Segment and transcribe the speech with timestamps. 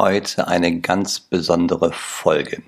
[0.00, 2.62] Heute eine ganz besondere Folge.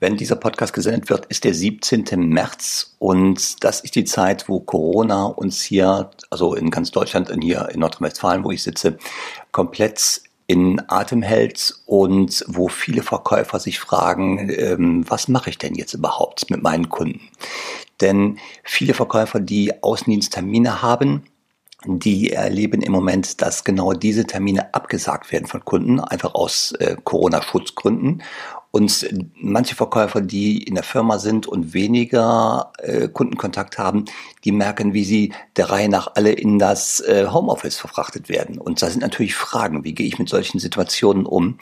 [0.00, 2.04] Wenn dieser Podcast gesendet wird, ist der 17.
[2.28, 7.40] März und das ist die Zeit, wo Corona uns hier, also in ganz Deutschland, in
[7.42, 8.98] hier in Nordrhein-Westfalen, wo ich sitze,
[9.52, 15.76] komplett in Atem hält und wo viele Verkäufer sich fragen, ähm, was mache ich denn
[15.76, 17.20] jetzt überhaupt mit meinen Kunden?
[18.00, 21.22] Denn viele Verkäufer, die Außendiensttermine haben,
[21.86, 26.96] die erleben im Moment, dass genau diese Termine abgesagt werden von Kunden, einfach aus äh,
[27.02, 28.22] Corona-Schutzgründen.
[28.70, 34.06] Und manche Verkäufer, die in der Firma sind und weniger äh, Kundenkontakt haben,
[34.42, 38.58] die merken, wie sie der Reihe nach alle in das äh, Homeoffice verfrachtet werden.
[38.58, 41.58] Und da sind natürlich Fragen, wie gehe ich mit solchen Situationen um?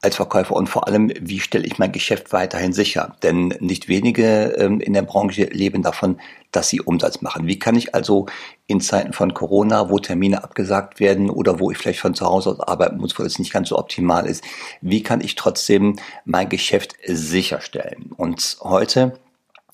[0.00, 3.16] Als Verkäufer und vor allem, wie stelle ich mein Geschäft weiterhin sicher?
[3.22, 6.20] Denn nicht wenige ähm, in der Branche leben davon,
[6.52, 7.46] dass sie Umsatz machen.
[7.46, 8.26] Wie kann ich also
[8.66, 12.50] in Zeiten von Corona, wo Termine abgesagt werden oder wo ich vielleicht von zu Hause
[12.50, 14.44] aus arbeiten muss, wo das nicht ganz so optimal ist,
[14.80, 18.12] wie kann ich trotzdem mein Geschäft sicherstellen?
[18.16, 19.18] Und heute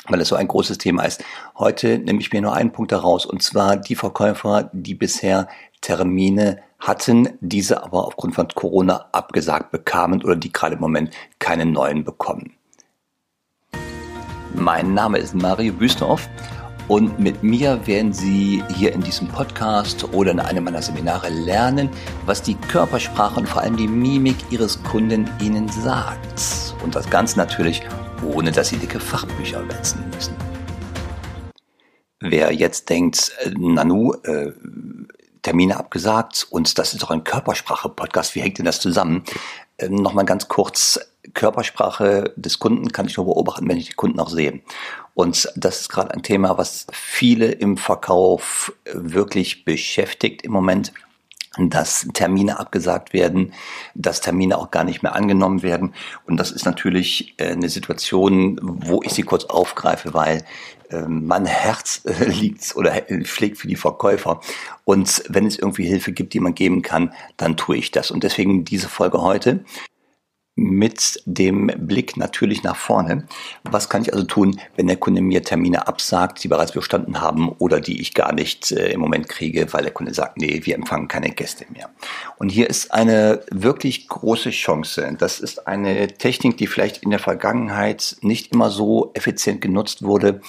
[0.07, 1.25] weil es so ein großes Thema ist.
[1.59, 5.49] Heute nehme ich mir nur einen Punkt daraus, und zwar die Verkäufer, die bisher
[5.85, 11.67] Termine hatten, diese aber aufgrund von Corona abgesagt bekamen oder die gerade im Moment keine
[11.67, 12.55] neuen bekommen.
[14.55, 16.27] Mein Name ist Mario Büstorf
[16.89, 21.91] und mit mir werden Sie hier in diesem Podcast oder in einem meiner Seminare lernen,
[22.25, 26.75] was die Körpersprache und vor allem die Mimik Ihres Kunden Ihnen sagt.
[26.83, 27.83] Und das Ganze natürlich,
[28.33, 30.35] ohne dass Sie dicke Fachbücher wälzen müssen.
[32.21, 34.53] Wer jetzt denkt, äh, Nanu, äh,
[35.45, 38.35] Termine abgesagt und das ist doch ein Körpersprache-Podcast.
[38.35, 39.23] Wie hängt denn das zusammen?
[39.79, 40.99] Ähm, Nochmal ganz kurz,
[41.35, 44.61] Körpersprache des Kunden kann ich nur beobachten, wenn ich die Kunden auch sehe.
[45.15, 50.93] Und das ist gerade ein Thema, was viele im Verkauf wirklich beschäftigt im Moment
[51.59, 53.53] dass Termine abgesagt werden,
[53.95, 55.95] dass Termine auch gar nicht mehr angenommen werden.
[56.27, 60.45] Und das ist natürlich äh, eine Situation, wo ich sie kurz aufgreife, weil
[60.91, 64.41] ähm, mein Herz äh, liegt oder schlägt für die Verkäufer.
[64.85, 68.11] Und wenn es irgendwie Hilfe gibt, die man geben kann, dann tue ich das.
[68.11, 69.65] Und deswegen diese Folge heute
[70.57, 73.27] mit dem Blick natürlich nach vorne.
[73.65, 77.49] Was kann ich also tun, wenn der Kunde mir Termine absagt, die bereits bestanden haben
[77.49, 80.77] oder die ich gar nicht äh, im Moment kriege, weil der Kunde sagt, nee, wir
[80.77, 81.91] empfangen keine Gäste mehr.
[82.39, 85.17] Und hier ist eine wirklich große Chance.
[85.19, 90.41] Das ist eine Technik, die vielleicht in der Vergangenheit nicht immer so effizient genutzt wurde,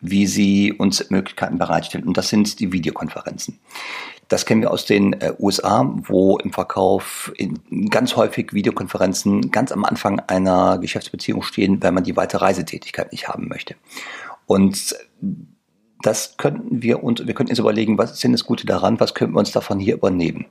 [0.00, 2.04] wie sie uns Möglichkeiten bereitstellt.
[2.04, 3.58] Und das sind die Videokonferenzen.
[4.28, 7.32] Das kennen wir aus den äh, USA, wo im Verkauf
[7.90, 13.28] ganz häufig Videokonferenzen ganz am Anfang einer Geschäftsbeziehung stehen, weil man die weitere Reisetätigkeit nicht
[13.28, 13.74] haben möchte.
[14.46, 14.96] Und
[16.04, 19.14] das könnten wir uns, wir könnten uns überlegen, was ist denn das Gute daran, was
[19.14, 20.44] könnten wir uns davon hier übernehmen.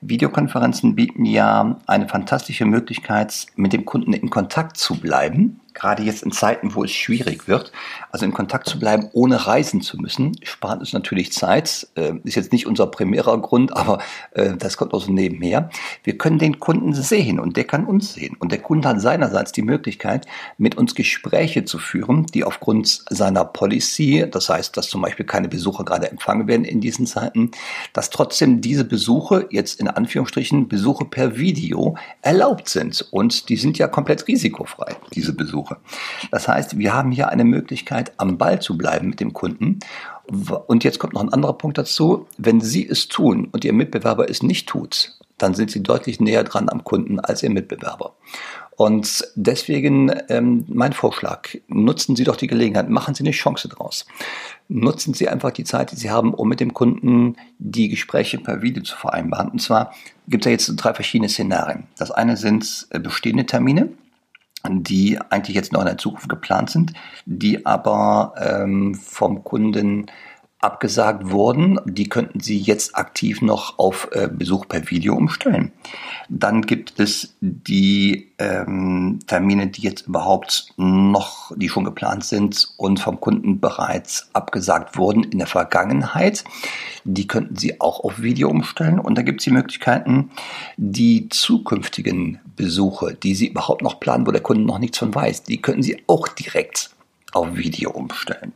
[0.00, 6.22] Videokonferenzen bieten ja eine fantastische Möglichkeit, mit dem Kunden in Kontakt zu bleiben gerade jetzt
[6.22, 7.72] in Zeiten, wo es schwierig wird,
[8.10, 11.88] also in Kontakt zu bleiben, ohne reisen zu müssen, spart uns natürlich Zeit.
[11.94, 13.98] Äh, ist jetzt nicht unser primärer Grund, aber
[14.32, 15.70] äh, das kommt aus dem nebenher.
[16.04, 18.36] Wir können den Kunden sehen und der kann uns sehen.
[18.38, 20.26] Und der Kunde hat seinerseits die Möglichkeit,
[20.58, 25.48] mit uns Gespräche zu führen, die aufgrund seiner Policy, das heißt, dass zum Beispiel keine
[25.48, 27.50] Besucher gerade empfangen werden in diesen Zeiten,
[27.92, 33.06] dass trotzdem diese Besuche, jetzt in Anführungsstrichen Besuche per Video, erlaubt sind.
[33.10, 35.61] Und die sind ja komplett risikofrei, diese Besuche.
[35.62, 35.76] Suche.
[36.30, 39.78] Das heißt, wir haben hier eine Möglichkeit, am Ball zu bleiben mit dem Kunden.
[40.66, 42.26] Und jetzt kommt noch ein anderer Punkt dazu.
[42.38, 46.44] Wenn Sie es tun und Ihr Mitbewerber es nicht tut, dann sind Sie deutlich näher
[46.44, 48.14] dran am Kunden als Ihr Mitbewerber.
[48.76, 54.06] Und deswegen ähm, mein Vorschlag, nutzen Sie doch die Gelegenheit, machen Sie eine Chance draus.
[54.68, 58.62] Nutzen Sie einfach die Zeit, die Sie haben, um mit dem Kunden die Gespräche per
[58.62, 59.50] Video zu vereinbaren.
[59.50, 59.92] Und zwar
[60.26, 61.84] gibt es ja jetzt drei verschiedene Szenarien.
[61.98, 63.90] Das eine sind äh, bestehende Termine,
[64.68, 66.92] die eigentlich jetzt noch in der Zukunft geplant sind,
[67.24, 70.06] die aber ähm, vom Kunden
[70.62, 71.78] abgesagt wurden.
[71.84, 75.72] Die könnten Sie jetzt aktiv noch auf äh, Besuch per Video umstellen.
[76.28, 83.00] Dann gibt es die ähm, Termine, die jetzt überhaupt noch, die schon geplant sind und
[83.00, 86.44] vom Kunden bereits abgesagt wurden in der Vergangenheit.
[87.04, 88.98] Die könnten Sie auch auf Video umstellen.
[88.98, 90.30] Und da gibt es die Möglichkeiten,
[90.76, 95.42] die zukünftigen Besuche, die Sie überhaupt noch planen, wo der Kunde noch nichts von weiß,
[95.42, 96.90] die könnten Sie auch direkt
[97.32, 98.52] auf Video umstellen.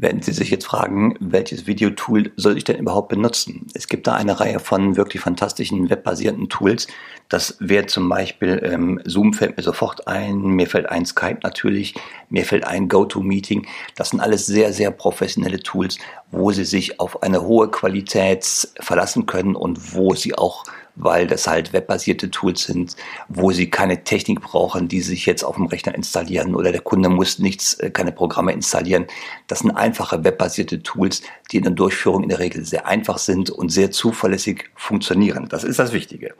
[0.00, 3.66] Wenn Sie sich jetzt fragen, welches Videotool soll ich denn überhaupt benutzen?
[3.74, 6.86] Es gibt da eine Reihe von wirklich fantastischen webbasierten Tools.
[7.28, 11.96] Das wäre zum Beispiel ähm, Zoom fällt mir sofort ein, mir fällt ein Skype natürlich,
[12.30, 13.66] mir fällt ein GoToMeeting.
[13.96, 15.98] Das sind alles sehr, sehr professionelle Tools,
[16.30, 18.46] wo Sie sich auf eine hohe Qualität
[18.78, 20.62] verlassen können und wo Sie auch
[20.98, 22.96] weil das halt webbasierte Tools sind,
[23.28, 27.08] wo sie keine Technik brauchen, die sich jetzt auf dem Rechner installieren oder der Kunde
[27.08, 29.06] muss nichts, äh, keine Programme installieren.
[29.46, 33.50] Das sind einfache webbasierte Tools, die in der Durchführung in der Regel sehr einfach sind
[33.50, 35.48] und sehr zuverlässig funktionieren.
[35.48, 36.34] Das ist das Wichtige.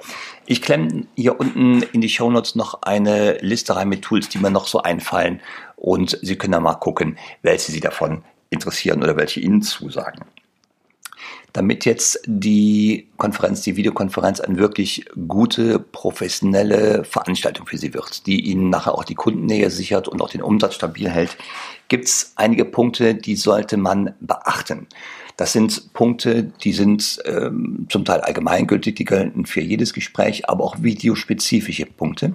[0.46, 4.38] Ich klemme hier unten in die Show Notes noch eine Liste rein mit Tools, die
[4.38, 5.40] mir noch so einfallen
[5.76, 10.24] und Sie können da mal gucken, welche Sie davon interessieren oder welche Ihnen zusagen.
[11.52, 18.40] Damit jetzt die Konferenz, die Videokonferenz eine wirklich gute, professionelle Veranstaltung für Sie wird, die
[18.44, 21.36] Ihnen nachher auch die Kundennähe sichert und auch den Umsatz stabil hält,
[21.88, 24.86] gibt es einige Punkte, die sollte man beachten.
[25.38, 30.64] Das sind Punkte, die sind ähm, zum Teil allgemeingültig, die gelten für jedes Gespräch, aber
[30.64, 32.32] auch videospezifische Punkte.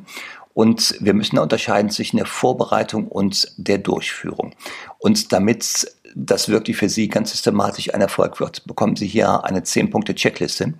[0.53, 4.55] Und wir müssen unterscheiden zwischen der Vorbereitung und der Durchführung.
[4.99, 9.61] Und damit das wirklich für Sie ganz systematisch ein Erfolg wird, bekommen Sie hier eine
[9.61, 10.73] 10-Punkte-Checkliste,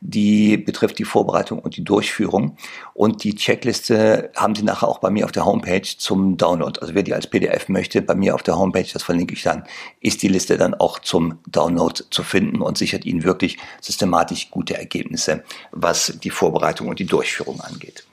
[0.00, 2.56] die betrifft die Vorbereitung und die Durchführung.
[2.94, 6.80] Und die Checkliste haben Sie nachher auch bei mir auf der Homepage zum Download.
[6.80, 9.64] Also wer die als PDF möchte, bei mir auf der Homepage, das verlinke ich dann,
[10.00, 14.76] ist die Liste dann auch zum Download zu finden und sichert Ihnen wirklich systematisch gute
[14.76, 18.04] Ergebnisse, was die Vorbereitung und die Durchführung angeht.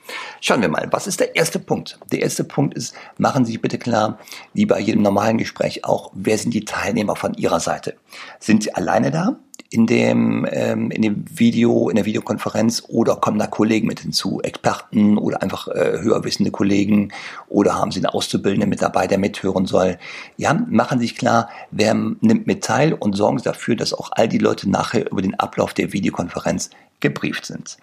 [0.41, 1.99] Schauen wir mal, was ist der erste Punkt?
[2.11, 4.19] Der erste Punkt ist, machen Sie sich bitte klar,
[4.53, 7.95] wie bei jedem normalen Gespräch auch, wer sind die Teilnehmer von Ihrer Seite?
[8.39, 9.37] Sind Sie alleine da?
[9.69, 14.39] in dem, ähm, in dem Video, in der Videokonferenz oder kommen da Kollegen mit hinzu,
[14.41, 17.11] Experten oder einfach äh, höher wissende Kollegen
[17.49, 19.97] oder haben Sie einen Auszubildenden mit dabei, der mithören soll?
[20.37, 24.11] Ja, machen Sie sich klar, wer nimmt mit teil und sorgen Sie dafür, dass auch
[24.13, 26.69] all die Leute nachher über den Ablauf der Videokonferenz
[26.99, 27.77] gebrieft sind.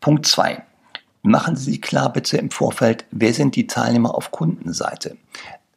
[0.00, 0.62] Punkt zwei
[1.22, 5.16] Machen Sie sich klar bitte im Vorfeld, wer sind die Teilnehmer auf Kundenseite?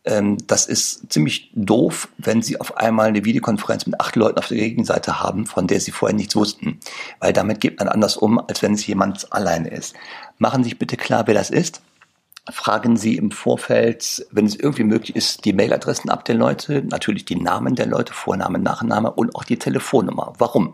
[0.06, 4.48] Ähm, das ist ziemlich doof, wenn Sie auf einmal eine Videokonferenz mit acht Leuten auf
[4.48, 6.80] der Gegenseite haben, von der Sie vorher nichts wussten.
[7.20, 9.96] Weil damit geht man anders um, als wenn es jemand alleine ist.
[10.38, 11.82] Machen Sie sich bitte klar, wer das ist.
[12.52, 17.24] Fragen Sie im Vorfeld, wenn es irgendwie möglich ist, die Mailadressen ab der Leute, natürlich
[17.24, 20.34] die Namen der Leute, Vorname, Nachname und auch die Telefonnummer.
[20.38, 20.74] Warum?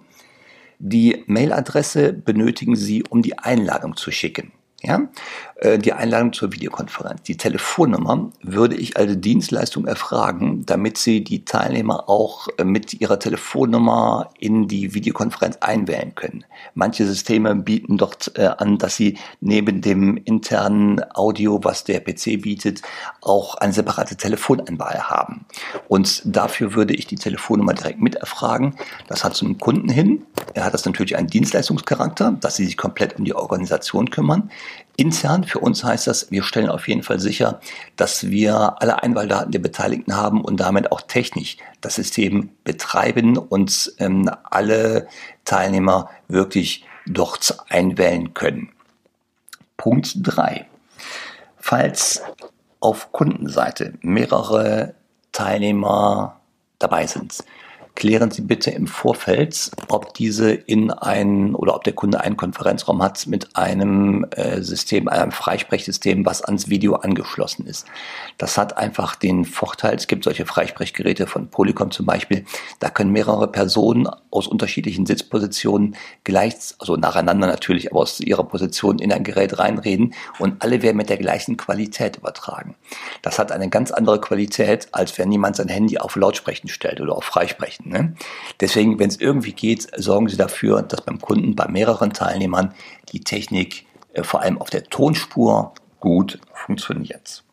[0.79, 4.51] Die Mailadresse benötigen Sie, um die Einladung zu schicken.
[4.81, 5.09] Ja?
[5.55, 7.23] Äh, die Einladung zur Videokonferenz.
[7.23, 13.19] Die Telefonnummer würde ich als Dienstleistung erfragen, damit Sie die Teilnehmer auch äh, mit ihrer
[13.19, 16.45] Telefonnummer in die Videokonferenz einwählen können.
[16.75, 22.41] Manche Systeme bieten dort äh, an, dass Sie neben dem internen Audio, was der PC
[22.41, 22.81] bietet,
[23.21, 25.45] auch eine separate Telefoneinwahl haben.
[25.89, 28.75] Und dafür würde ich die Telefonnummer direkt mit erfragen.
[29.07, 30.25] Das hat zum Kunden hin.
[30.53, 34.49] Er hat das natürlich einen Dienstleistungscharakter, dass Sie sich komplett um die Organisation kümmern.
[34.99, 37.61] Intern für uns heißt das, wir stellen auf jeden Fall sicher,
[37.95, 43.93] dass wir alle Einwahldaten der Beteiligten haben und damit auch technisch das System betreiben und
[43.99, 45.07] ähm, alle
[45.45, 48.69] Teilnehmer wirklich dort einwählen können.
[49.77, 50.67] Punkt drei:
[51.57, 52.21] Falls
[52.81, 54.95] auf Kundenseite mehrere
[55.31, 56.41] Teilnehmer
[56.77, 57.43] dabei sind,
[57.99, 63.03] klären Sie bitte im Vorfeld, ob diese in einen oder ob der Kunde einen Konferenzraum
[63.03, 67.85] hat mit einem äh, System, einem Freisprechsystem, was ans Video angeschlossen ist.
[68.37, 72.45] Das hat einfach den Vorteil, es gibt solche Freisprechgeräte von Polycom zum Beispiel,
[72.79, 78.99] da können mehrere Personen aus unterschiedlichen Sitzpositionen gleich, also nacheinander natürlich, aber aus ihrer Position
[78.99, 82.75] in ein Gerät reinreden und alle werden mit der gleichen Qualität übertragen.
[83.21, 87.15] Das hat eine ganz andere Qualität, als wenn jemand sein Handy auf Lautsprechen stellt oder
[87.17, 87.88] auf Freisprechen.
[87.89, 88.15] Ne?
[88.59, 92.73] Deswegen, wenn es irgendwie geht, sorgen Sie dafür, dass beim Kunden bei mehreren Teilnehmern
[93.11, 97.43] die Technik äh, vor allem auf der Tonspur gut funktioniert.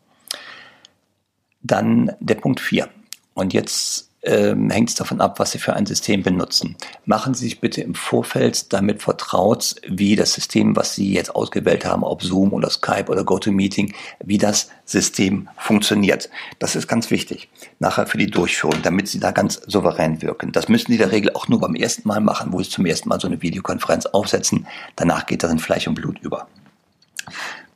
[1.63, 2.89] Dann der Punkt 4.
[3.35, 6.77] Und jetzt ähm, hängt es davon ab, was Sie für ein System benutzen.
[7.05, 11.85] Machen Sie sich bitte im Vorfeld damit vertraut, wie das System, was Sie jetzt ausgewählt
[11.85, 16.29] haben, ob Zoom oder Skype oder GoToMeeting, wie das System funktioniert.
[16.59, 17.49] Das ist ganz wichtig.
[17.79, 20.53] Nachher für die Durchführung, damit Sie da ganz souverän wirken.
[20.53, 22.87] Das müssen Sie in der Regel auch nur beim ersten Mal machen, wo Sie zum
[22.87, 24.67] ersten Mal so eine Videokonferenz aufsetzen.
[24.97, 26.49] Danach geht das in Fleisch und Blut über.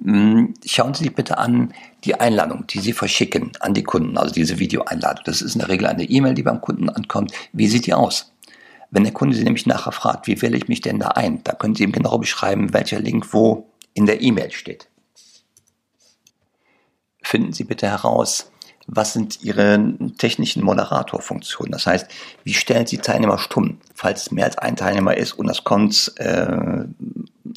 [0.03, 4.33] Hm, schauen Sie sich bitte an die Einladung, die Sie verschicken an die Kunden, also
[4.33, 5.25] diese Videoeinladung.
[5.25, 7.33] Das ist in der Regel eine E-Mail, die beim Kunden ankommt.
[7.53, 8.33] Wie sieht die aus?
[8.91, 11.53] Wenn der Kunde Sie nämlich nachher fragt, wie wähle ich mich denn da ein, da
[11.53, 14.89] können Sie ihm genau beschreiben, welcher Link wo in der E-Mail steht.
[17.23, 18.51] Finden Sie bitte heraus,
[18.87, 21.71] was sind Ihre technischen Moderatorfunktionen?
[21.71, 22.11] Das heißt,
[22.43, 26.13] wie stellen Sie Teilnehmer stumm, falls es mehr als ein Teilnehmer ist und das kommt
[26.17, 26.85] äh,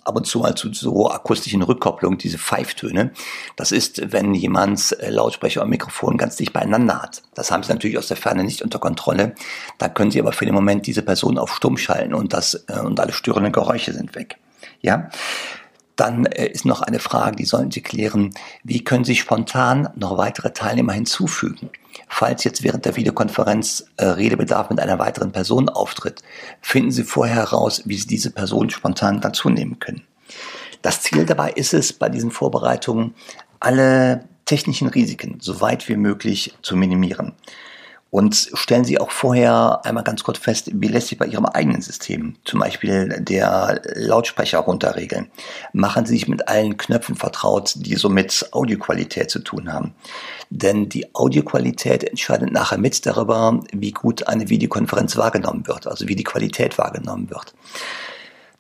[0.04, 3.12] ab und zu mal zu so akustischen Rückkopplungen, diese Pfeiftöne.
[3.56, 7.24] Das ist, wenn jemand äh, Lautsprecher und Mikrofon ganz dicht beieinander hat.
[7.34, 9.36] Das haben Sie natürlich aus der Ferne nicht unter Kontrolle.
[9.78, 12.80] Da können Sie aber für den Moment diese Person auf Stumm schalten und das äh,
[12.80, 14.38] und alle störenden Geräusche sind weg.
[14.82, 15.10] Ja.
[15.96, 18.32] Dann äh, ist noch eine Frage, die sollen Sie klären.
[18.64, 21.70] Wie können Sie spontan noch weitere Teilnehmer hinzufügen?
[22.16, 26.22] Falls jetzt während der Videokonferenz äh, Redebedarf mit einer weiteren Person auftritt,
[26.62, 30.04] finden Sie vorher heraus, wie Sie diese Person spontan dazu nehmen können.
[30.84, 33.16] Das Ziel dabei ist es, bei diesen Vorbereitungen
[33.60, 37.34] alle technischen Risiken so weit wie möglich zu minimieren.
[38.14, 41.82] Und stellen Sie auch vorher einmal ganz kurz fest, wie lässt sich bei Ihrem eigenen
[41.82, 45.32] System zum Beispiel der Lautsprecher runterregeln.
[45.72, 49.96] Machen Sie sich mit allen Knöpfen vertraut, die so mit Audioqualität zu tun haben.
[50.52, 56.16] Denn die Audioqualität entscheidet nachher mit darüber, wie gut eine Videokonferenz wahrgenommen wird, also wie
[56.16, 57.56] die Qualität wahrgenommen wird.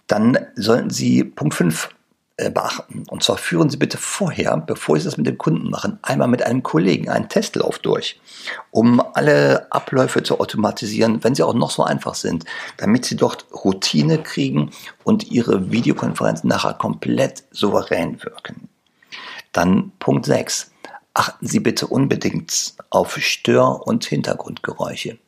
[0.07, 1.89] Dann sollten Sie Punkt 5 äh,
[2.36, 3.04] beachten.
[3.10, 6.44] Und zwar führen Sie bitte vorher, bevor Sie das mit dem Kunden machen, einmal mit
[6.44, 8.20] einem Kollegen einen Testlauf durch,
[8.72, 12.46] um alle Abläufe zu automatisieren, wenn sie auch noch so einfach sind,
[12.78, 14.72] damit Sie dort Routine kriegen
[15.04, 18.68] und Ihre Videokonferenzen nachher komplett souverän wirken.
[19.52, 20.72] Dann Punkt 6.
[21.13, 25.20] Achten Sie bitte unbedingt auf Stör- und Hintergrundgeräusche.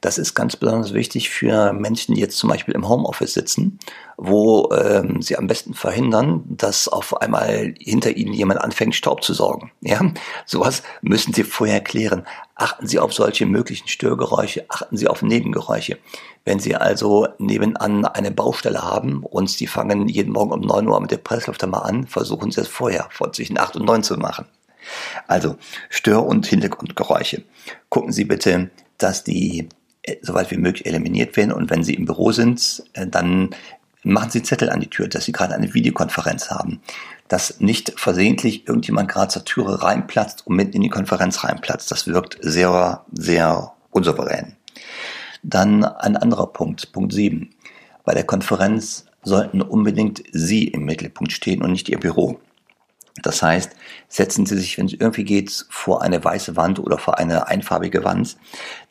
[0.00, 3.80] Das ist ganz besonders wichtig für Menschen, die jetzt zum Beispiel im Homeoffice sitzen,
[4.16, 9.34] wo ähm, sie am besten verhindern, dass auf einmal hinter ihnen jemand anfängt, Staub zu
[9.34, 9.72] sorgen.
[9.80, 10.00] Ja,
[10.46, 12.24] sowas müssen Sie vorher klären.
[12.54, 15.98] Achten Sie auf solche möglichen Störgeräusche, achten Sie auf Nebengeräusche.
[16.44, 21.00] Wenn Sie also nebenan eine Baustelle haben und die fangen jeden Morgen um 9 Uhr
[21.00, 24.16] mit der Presslüfter mal an, versuchen Sie es vorher von zwischen 8 und 9 zu
[24.16, 24.46] machen.
[25.26, 25.56] Also
[25.90, 27.42] Stör- und Hintergrundgeräusche.
[27.88, 29.68] Gucken Sie bitte, dass die
[30.22, 31.52] soweit wie möglich eliminiert werden.
[31.52, 33.50] Und wenn Sie im Büro sind, äh, dann
[34.02, 36.80] machen Sie Zettel an die Tür, dass Sie gerade eine Videokonferenz haben.
[37.28, 41.90] Dass nicht versehentlich irgendjemand gerade zur Türe reinplatzt und mitten in die Konferenz reinplatzt.
[41.90, 44.56] Das wirkt sehr, sehr unsouverän.
[45.42, 47.50] Dann ein anderer Punkt, Punkt 7.
[48.04, 52.40] Bei der Konferenz sollten unbedingt Sie im Mittelpunkt stehen und nicht Ihr Büro.
[53.22, 53.72] Das heißt,
[54.08, 58.04] setzen Sie sich, wenn es irgendwie geht, vor eine weiße Wand oder vor eine einfarbige
[58.04, 58.36] Wand,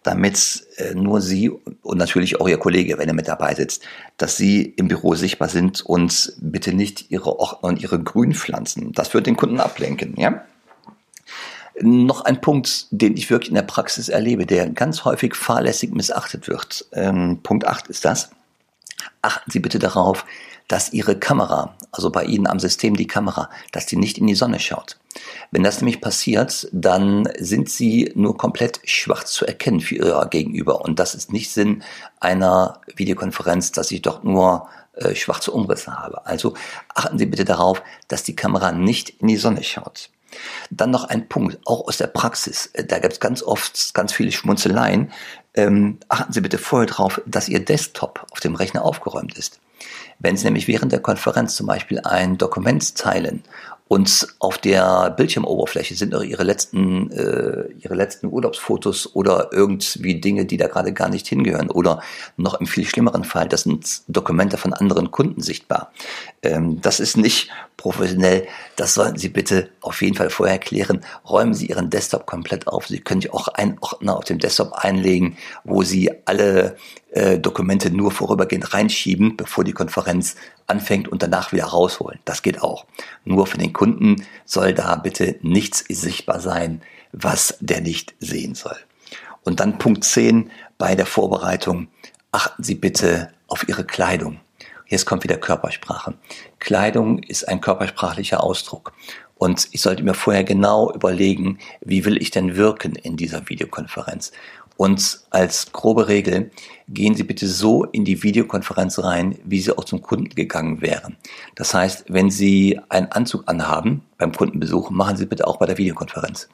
[0.03, 3.83] damit äh, nur Sie und natürlich auch Ihr Kollege, wenn er mit dabei sitzt,
[4.17, 8.91] dass Sie im Büro sichtbar sind und bitte nicht Ihre Ordner und Ihre Grünpflanzen.
[8.93, 10.43] Das wird den Kunden ablenken, ja?
[11.79, 16.47] Noch ein Punkt, den ich wirklich in der Praxis erlebe, der ganz häufig fahrlässig missachtet
[16.47, 16.87] wird.
[16.91, 18.31] Ähm, Punkt 8 ist das.
[19.21, 20.25] Achten Sie bitte darauf,
[20.67, 24.35] dass Ihre Kamera, also bei Ihnen am System die Kamera, dass die nicht in die
[24.35, 24.97] Sonne schaut.
[25.51, 30.81] Wenn das nämlich passiert, dann sind Sie nur komplett schwarz zu erkennen für Ihr Gegenüber.
[30.81, 31.83] Und das ist nicht Sinn
[32.19, 36.25] einer Videokonferenz, dass ich doch nur äh, schwarze Umrisse habe.
[36.25, 36.53] Also
[36.93, 40.09] achten Sie bitte darauf, dass die Kamera nicht in die Sonne schaut.
[40.69, 42.69] Dann noch ein Punkt, auch aus der Praxis.
[42.73, 45.11] Äh, da gibt es ganz oft ganz viele Schmunzeleien.
[45.53, 49.59] Ähm, achten Sie bitte vorher darauf, dass Ihr Desktop auf dem Rechner aufgeräumt ist.
[50.19, 53.43] Wenn Sie nämlich während der Konferenz zum Beispiel ein Dokument teilen
[53.87, 60.45] und auf der Bildschirmoberfläche sind noch ihre letzten, äh, ihre letzten Urlaubsfotos oder irgendwie Dinge,
[60.45, 61.69] die da gerade gar nicht hingehören.
[61.69, 62.01] Oder
[62.35, 65.93] noch im viel schlimmeren Fall, das sind Dokumente von anderen Kunden sichtbar.
[66.43, 68.47] Ähm, das ist nicht professionell.
[68.75, 71.01] Das sollten Sie bitte auf jeden Fall vorher klären.
[71.27, 72.87] Räumen Sie Ihren Desktop komplett auf.
[72.87, 76.75] Sie können sich auch einen Ordner auf dem Desktop einlegen, wo Sie alle
[77.11, 80.35] äh, Dokumente nur vorübergehend reinschieben, bevor die Konferenz
[80.67, 82.19] anfängt und danach wieder rausholen.
[82.25, 82.85] Das geht auch.
[83.25, 88.77] Nur für den Kunden soll da bitte nichts sichtbar sein, was der nicht sehen soll.
[89.43, 91.87] Und dann Punkt 10 bei der Vorbereitung.
[92.31, 94.39] Achten Sie bitte auf Ihre Kleidung.
[94.87, 96.15] Jetzt kommt wieder Körpersprache.
[96.59, 98.93] Kleidung ist ein körpersprachlicher Ausdruck.
[99.35, 104.31] Und ich sollte mir vorher genau überlegen, wie will ich denn wirken in dieser Videokonferenz.
[104.77, 106.51] Und als grobe Regel
[106.87, 111.17] gehen Sie bitte so in die Videokonferenz rein, wie Sie auch zum Kunden gegangen wären.
[111.55, 115.79] Das heißt, wenn Sie einen Anzug anhaben beim Kundenbesuch, machen Sie bitte auch bei der
[115.79, 116.47] Videokonferenz.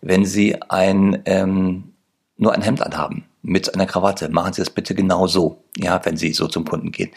[0.00, 1.92] Wenn Sie ein, ähm,
[2.38, 6.16] nur ein Hemd anhaben mit einer Krawatte, machen Sie das bitte genau so, ja, wenn
[6.16, 7.10] Sie so zum Kunden gehen.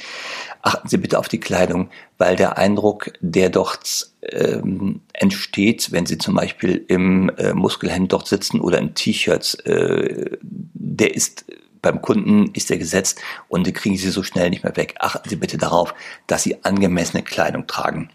[0.61, 6.19] Achten Sie bitte auf die Kleidung, weil der Eindruck, der dort ähm, entsteht, wenn Sie
[6.19, 11.45] zum Beispiel im äh, Muskelhemd dort sitzen oder im T-Shirt, äh, der ist
[11.81, 14.95] beim Kunden ist der gesetzt und die kriegen Sie so schnell nicht mehr weg.
[14.99, 15.95] Achten Sie bitte darauf,
[16.27, 18.09] dass Sie angemessene Kleidung tragen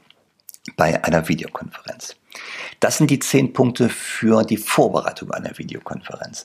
[0.77, 2.17] bei einer Videokonferenz.
[2.81, 6.45] Das sind die zehn Punkte für die Vorbereitung einer Videokonferenz.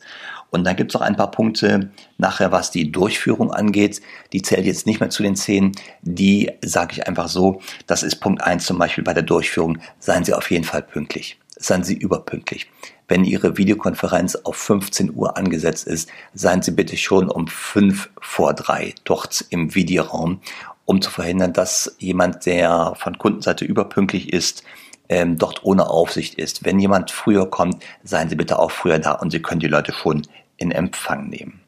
[0.52, 4.02] Und dann gibt es auch ein paar Punkte nachher, was die Durchführung angeht.
[4.34, 5.74] Die zählt jetzt nicht mehr zu den zehn.
[6.02, 7.62] Die sage ich einfach so.
[7.88, 9.80] Das ist Punkt eins zum Beispiel bei der Durchführung.
[10.00, 11.40] Seien Sie auf jeden Fall pünktlich.
[11.58, 12.70] Seien Sie überpünktlich.
[13.08, 18.54] Wenn Ihre Videokonferenz auf 15 Uhr angesetzt ist, seien Sie bitte schon um fünf vor
[18.54, 20.42] drei dort im Videoraum
[20.90, 24.64] um zu verhindern, dass jemand, der von Kundenseite überpünktlich ist,
[25.10, 26.64] ähm, dort ohne Aufsicht ist.
[26.64, 29.92] Wenn jemand früher kommt, seien Sie bitte auch früher da und Sie können die Leute
[29.92, 30.22] schon
[30.58, 31.62] in Empfang nehmen.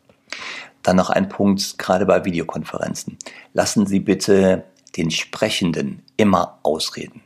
[0.84, 3.18] Dann noch ein Punkt, gerade bei Videokonferenzen.
[3.54, 4.64] Lassen Sie bitte
[4.98, 7.22] den Sprechenden immer ausreden.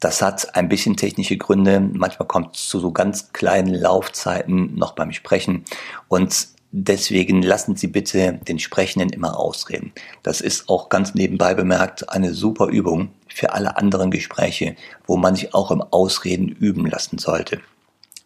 [0.00, 1.80] Das hat ein bisschen technische Gründe.
[1.80, 5.64] Manchmal kommt es zu so ganz kleinen Laufzeiten noch beim Sprechen.
[6.06, 9.92] Und deswegen lassen Sie bitte den Sprechenden immer ausreden.
[10.22, 15.34] Das ist auch ganz nebenbei bemerkt eine super Übung für alle anderen Gespräche, wo man
[15.34, 17.60] sich auch im Ausreden üben lassen sollte.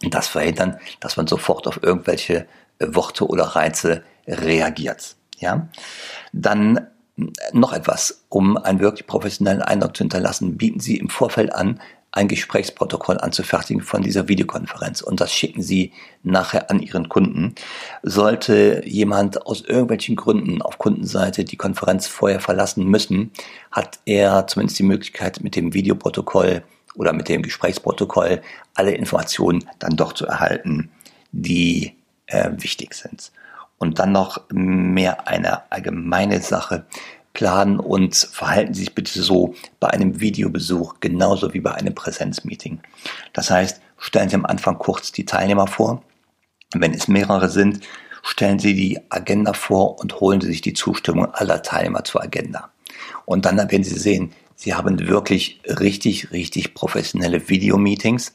[0.03, 2.47] Und das verhindern, dass man sofort auf irgendwelche
[2.81, 5.17] Worte oder Reize reagiert.
[5.39, 5.69] Ja?
[6.33, 6.89] Dann
[7.53, 11.81] noch etwas, um einen wirklich professionellen Eindruck zu hinterlassen, bieten Sie im Vorfeld an,
[12.13, 15.93] ein Gesprächsprotokoll anzufertigen von dieser Videokonferenz und das schicken Sie
[16.23, 17.55] nachher an Ihren Kunden.
[18.03, 23.33] Sollte jemand aus irgendwelchen Gründen auf Kundenseite die Konferenz vorher verlassen müssen,
[23.71, 26.63] hat er zumindest die Möglichkeit mit dem Videoprotokoll
[26.95, 28.43] oder mit dem Gesprächsprotokoll
[28.75, 30.91] alle Informationen dann doch zu erhalten,
[31.33, 33.33] die äh, wichtig sind.
[33.79, 36.85] Und dann noch mehr eine allgemeine Sache.
[37.33, 42.81] Planen und verhalten Sie sich bitte so bei einem Videobesuch genauso wie bei einem Präsenzmeeting.
[43.33, 46.03] Das heißt, stellen Sie am Anfang kurz die Teilnehmer vor.
[46.75, 47.81] Wenn es mehrere sind,
[48.23, 52.71] stellen Sie die Agenda vor und holen Sie sich die Zustimmung aller Teilnehmer zur Agenda.
[53.25, 58.33] Und dann werden Sie sehen, Sie haben wirklich richtig, richtig professionelle Videomeetings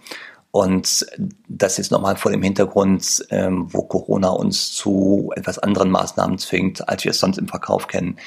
[0.51, 1.05] und
[1.47, 6.87] das ist nochmal vor dem Hintergrund, ähm, wo Corona uns zu etwas anderen Maßnahmen zwingt,
[6.87, 8.17] als wir es sonst im Verkauf kennen.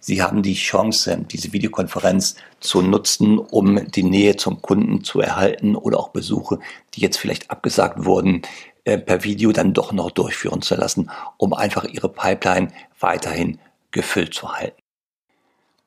[0.00, 5.76] Sie haben die Chance, diese Videokonferenz zu nutzen, um die Nähe zum Kunden zu erhalten
[5.76, 6.58] oder auch Besuche,
[6.94, 8.42] die jetzt vielleicht abgesagt wurden,
[8.84, 12.68] äh, per Video dann doch noch durchführen zu lassen, um einfach Ihre Pipeline
[13.00, 13.58] weiterhin
[13.90, 14.77] gefüllt zu halten.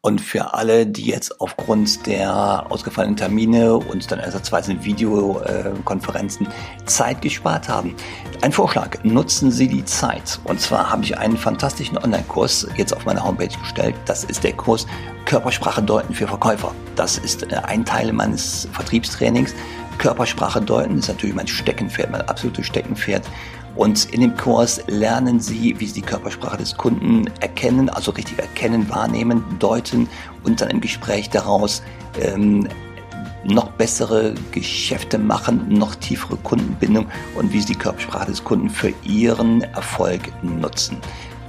[0.03, 6.47] Und für alle, die jetzt aufgrund der ausgefallenen Termine und dann ersatzweise Videokonferenzen
[6.87, 7.95] Zeit gespart haben,
[8.41, 10.39] ein Vorschlag, nutzen Sie die Zeit.
[10.45, 13.93] Und zwar habe ich einen fantastischen Online-Kurs jetzt auf meiner Homepage gestellt.
[14.07, 14.87] Das ist der Kurs
[15.25, 16.73] Körpersprache deuten für Verkäufer.
[16.95, 19.53] Das ist äh, ein Teil meines Vertriebstrainings.
[19.99, 23.23] Körpersprache deuten ist natürlich mein Steckenpferd, mein absolutes Steckenpferd.
[23.75, 28.37] Und in dem Kurs lernen Sie, wie Sie die Körpersprache des Kunden erkennen, also richtig
[28.39, 30.09] erkennen, wahrnehmen, deuten
[30.43, 31.81] und dann im Gespräch daraus
[32.19, 32.67] ähm,
[33.43, 38.93] noch bessere Geschäfte machen, noch tiefere Kundenbindung und wie Sie die Körpersprache des Kunden für
[39.03, 40.97] Ihren Erfolg nutzen.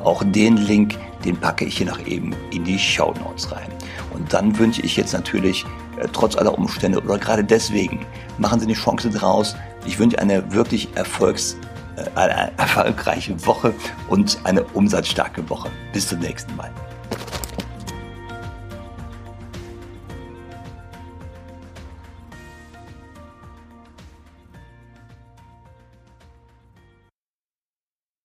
[0.02, 3.68] Auch den Link, den packe ich hier noch eben in die Show Notes rein.
[4.14, 5.64] Und dann wünsche ich jetzt natürlich,
[5.98, 8.04] äh, trotz aller Umstände oder gerade deswegen,
[8.38, 9.54] machen Sie eine Chance draus.
[9.86, 11.56] Ich wünsche eine wirklich erfolgs
[12.14, 13.74] eine erfolgreiche Woche
[14.08, 15.70] und eine umsatzstarke Woche.
[15.92, 16.70] Bis zum nächsten Mal.